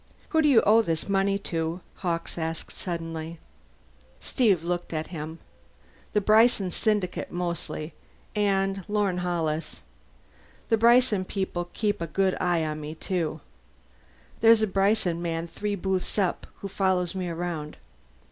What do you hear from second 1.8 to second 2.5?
Hawkes